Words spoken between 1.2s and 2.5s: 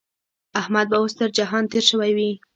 جهان تېری شوی وي.